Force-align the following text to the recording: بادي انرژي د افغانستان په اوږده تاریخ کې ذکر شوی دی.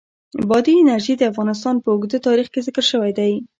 بادي 0.49 0.71
انرژي 0.79 1.13
د 1.17 1.23
افغانستان 1.31 1.75
په 1.83 1.87
اوږده 1.93 2.19
تاریخ 2.27 2.47
کې 2.53 2.63
ذکر 2.67 2.83
شوی 2.91 3.11
دی. 3.19 3.33